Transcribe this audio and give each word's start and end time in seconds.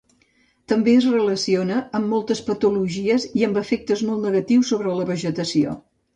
També 0.71 0.95
es 0.99 1.05
relaciona 1.15 1.77
amb 1.99 2.09
moltes 2.13 2.41
patologies 2.47 3.29
i 3.41 3.47
amb 3.49 3.61
efectes 3.63 4.03
molt 4.09 4.27
negatius 4.31 4.75
sobre 4.75 4.97
la 5.03 5.09
vegetació. 5.15 5.79